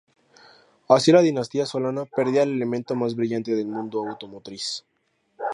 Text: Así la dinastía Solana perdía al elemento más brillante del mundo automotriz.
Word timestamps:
Así 0.89 1.11
la 1.11 1.21
dinastía 1.21 1.67
Solana 1.67 2.05
perdía 2.05 2.41
al 2.41 2.49
elemento 2.49 2.95
más 2.95 3.13
brillante 3.13 3.53
del 3.53 3.67
mundo 3.67 3.99
automotriz. 4.09 4.83